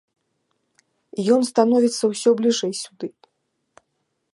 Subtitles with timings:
[1.37, 3.07] Ён становіцца ўсё бліжэй сюды.